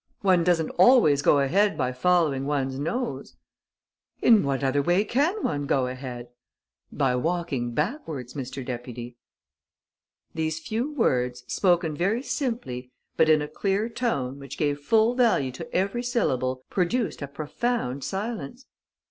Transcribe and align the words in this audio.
One 0.21 0.43
doesn't 0.43 0.71
always 0.79 1.21
go 1.21 1.37
ahead 1.41 1.77
by 1.77 1.91
following 1.91 2.47
one's 2.47 2.79
nose." 2.79 3.35
"In 4.19 4.41
what 4.41 4.63
other 4.63 4.81
way 4.81 5.03
can 5.03 5.43
one 5.43 5.67
go 5.67 5.85
ahead?" 5.85 6.29
"By 6.91 7.15
walking 7.15 7.75
backwards, 7.75 8.33
Mr. 8.33 8.65
Deputy." 8.65 9.17
These 10.33 10.57
few 10.57 10.91
words, 10.91 11.43
spoken 11.47 11.95
very 11.95 12.23
simply, 12.23 12.89
but 13.15 13.29
in 13.29 13.43
a 13.43 13.47
clear 13.47 13.89
tone 13.89 14.39
which 14.39 14.57
gave 14.57 14.79
full 14.79 15.13
value 15.13 15.51
to 15.51 15.71
every 15.71 16.01
syllable, 16.01 16.63
produced 16.71 17.21
a 17.21 17.27
profound 17.27 18.03
silence. 18.03 18.65